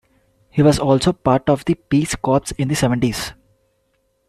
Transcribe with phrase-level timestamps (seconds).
[0.49, 3.33] He was also part of the Peace Corps in the seventies.